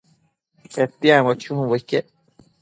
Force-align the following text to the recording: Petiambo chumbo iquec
Petiambo 0.73 1.31
chumbo 1.41 1.73
iquec 1.79 2.07